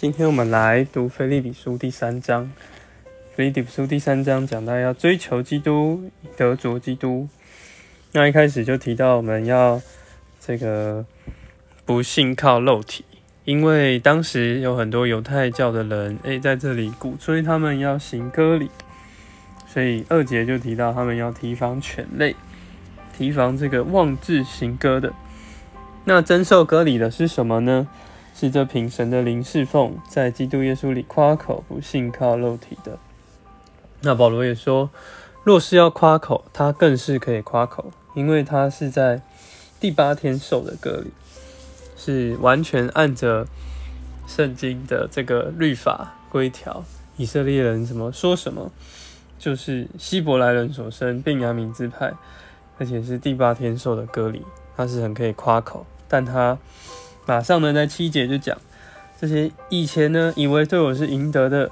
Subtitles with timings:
[0.00, 2.44] 今天我们来读《腓立比书》第三章。
[3.34, 7.28] 《腓立比书》第三章讲到要追求基督，得着基督。
[8.12, 9.82] 那一开始就提到我们要
[10.38, 11.04] 这个
[11.84, 13.04] 不信靠肉体，
[13.44, 18.70] 因为当时有很多犹太教的人，诶，在这里鼓吹他们要行割礼，
[19.66, 22.36] 所以二节就提到他们要提防犬类，
[23.16, 25.12] 提防这个妄自行割的。
[26.04, 27.88] 那真受割礼的是什么呢？
[28.40, 32.96] 是这凭神的灵侍奉，在基督耶稣里夸口，不信靠肉体的。
[34.02, 34.90] 那保罗也说，
[35.42, 39.20] 若是要夸口，他更是可以夸口，因为他是在
[39.80, 41.10] 第八天受的割礼，
[41.96, 43.44] 是完全按着
[44.28, 46.84] 圣经的这个律法规条，
[47.16, 48.70] 以色列人怎么说什么，
[49.36, 52.12] 就是希伯来人所生，并亚敏支派，
[52.78, 54.42] 而且是第八天受的割礼，
[54.76, 56.56] 他是很可以夸口，但他。
[57.28, 58.56] 马上呢，在七节就讲
[59.20, 61.70] 这些以前呢，以为对我是赢得的，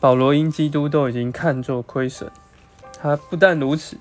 [0.00, 2.28] 保罗因基督都已经看作亏损。
[3.00, 3.96] 他不但如此，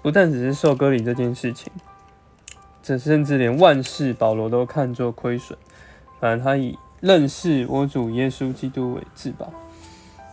[0.00, 1.70] 不但只是受割礼这件事情，
[2.82, 5.58] 这甚至连万事保罗都看作亏损。
[6.18, 9.52] 反正他以认识我主耶稣基督为至宝，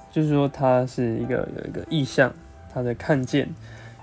[0.10, 2.34] 就是说他是一个有一个意向，
[2.74, 3.54] 他的看见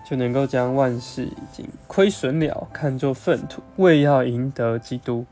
[0.06, 5.24] 就能够将万事已经亏损了，看作粪土，为要赢得基督。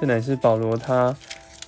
[0.00, 1.16] 这乃是保罗他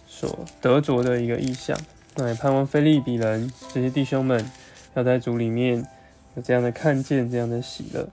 [0.06, 1.78] 所得着的一个意象。
[2.16, 4.50] 那也盼望菲利比人这些弟兄们
[4.94, 5.86] 要在主里面
[6.34, 8.08] 有这样的看见，这样的喜乐。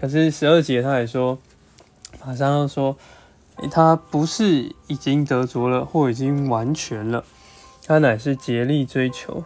[0.00, 1.38] 可是十二节他也说，
[2.24, 2.96] 马上要说，
[3.70, 7.24] 他不是已经得着了，或已经完全了，
[7.84, 9.44] 他乃是竭力追求。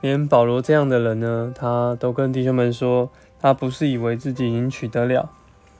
[0.00, 5.30] 连保罗这样的人呢，他都跟弟兄们说，他不是以为自己已经取得了，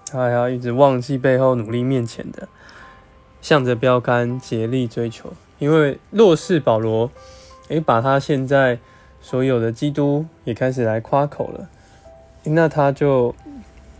[0.07, 2.49] 他还要一直忘记背后努力面前的。
[3.45, 7.11] 向着标杆竭力追求，因为若是保罗，
[7.69, 8.79] 诶，把他现在
[9.21, 11.69] 所有的基督也开始来夸口了，
[12.45, 13.35] 那他就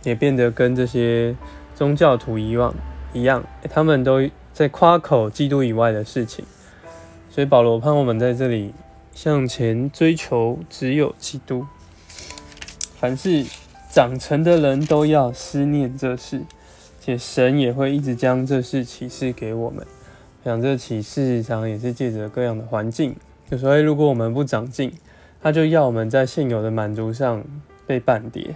[0.01, 1.35] 也变得跟这些
[1.75, 2.73] 宗教徒一样
[3.13, 6.43] 一样，他们都在夸口基督以外的事情。
[7.29, 8.73] 所以保罗盼我们在这里
[9.13, 11.67] 向前追求，只有基督。
[12.99, 13.45] 凡是
[13.91, 16.41] 长成的人都要思念这事。
[17.05, 19.85] 且神也会一直将这事启示给我们。
[20.43, 23.15] 想这启示常也是借着各样的环境。
[23.49, 24.91] 有时候，如果我们不长进，
[25.39, 27.43] 他就要我们在现有的满足上
[27.85, 28.55] 被绊跌。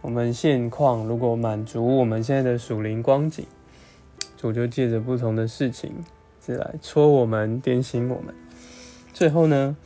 [0.00, 3.44] 我们现况如果满足我们现在的属灵光景，
[4.36, 5.92] 主就借着不同的事情，
[6.44, 8.32] 是来戳我们、点醒我们。
[9.12, 9.76] 最后呢，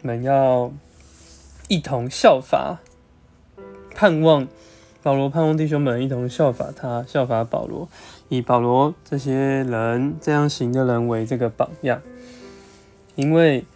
[0.00, 0.72] 我们要
[1.68, 2.80] 一同效法，
[3.94, 4.48] 盼望。
[5.04, 7.86] 保罗盼望弟兄们一同效法他，效法保罗，
[8.30, 12.00] 以保罗这些人这样行的人为这个榜样。
[13.14, 13.66] 因为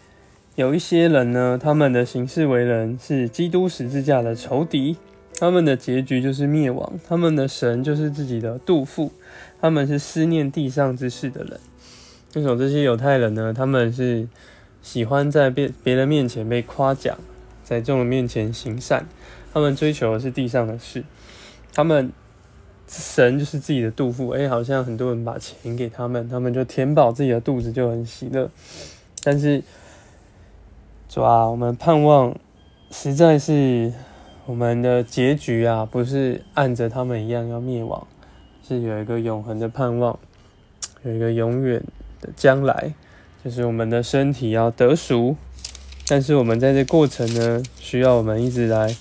[0.55, 4.97] 有一些人呢，他们的行事为人是基督十字架的仇敌，
[5.39, 9.13] 他们的结局就是灭亡，他们的神就是自己的杜甫，
[9.61, 11.61] 他们是思念地上之事的人。
[12.37, 13.53] 为什么这些犹太人呢？
[13.53, 14.27] 他们是
[14.81, 17.19] 喜欢在别别人面前被夸奖，
[17.63, 19.07] 在众人面前行善，
[19.53, 21.05] 他们追求的是地上的事。
[21.79, 22.13] 他们
[22.89, 28.51] 神就是自己的肚腹，哎，好像很多人把钱给他们，他们就填饱自己的肚子，就很喜乐。
[29.23, 29.63] 但是
[31.09, 32.37] 主啊，我们盼望
[32.91, 33.93] 实在是
[34.47, 38.05] 我们的结局啊，不是按着他们一样要灭亡，
[38.67, 40.19] 是有一个永恒的盼望，
[41.05, 41.81] 有一个永远
[42.21, 42.93] 的将来，
[43.45, 45.37] 就是我们的身体要得赎。
[46.09, 48.97] 但是我们在这过程呢，需要我们一直来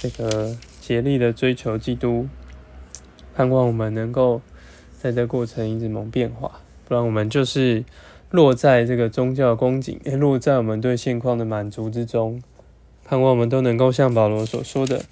[0.00, 0.56] 这个。
[0.82, 2.26] 竭力的追求基督，
[3.36, 4.40] 盼望我们能够
[5.00, 6.50] 在这过程一直蒙变化，
[6.88, 7.84] 不然我们就是
[8.30, 12.42] 落在这个宗教光景，也落在我们对现况的满足之中。
[13.04, 15.04] 盼望我们都能够像保罗所说的，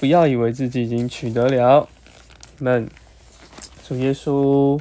[0.00, 1.86] 不要以为自己已经取得了。
[2.58, 2.88] 们，
[3.86, 4.80] 主耶稣，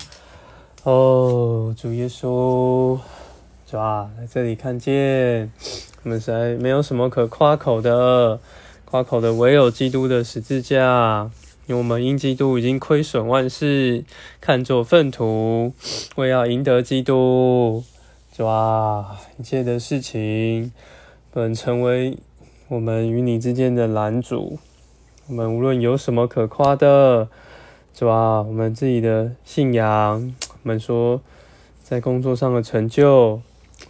[0.83, 2.97] 哦，主耶稣，
[3.69, 5.51] 主啊，在这里看见，
[6.03, 8.39] 我们实在没有什么可夸口的。
[8.89, 11.29] 夸口的唯有基督的十字架，
[11.65, 14.05] 因为我们因基督已经亏损万事，
[14.39, 15.73] 看作粪土，
[16.15, 17.83] 为要赢得基督，
[18.33, 20.71] 主啊，一切的事情
[21.33, 22.17] 本成为
[22.69, 24.57] 我们与你之间的拦阻。
[25.27, 27.27] 我们无论有什么可夸的，
[27.93, 31.21] 主啊，我们自己的信仰，我们说
[31.83, 33.41] 在工作上的成就，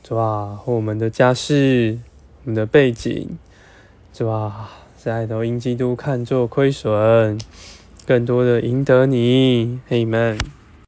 [0.02, 2.00] 主啊，和我们的家世，
[2.46, 3.38] 我们的背景，
[4.12, 4.72] 主啊。
[5.08, 7.40] 在都因基督看作亏损，
[8.06, 10.38] 更多的赢得你，嘿，man。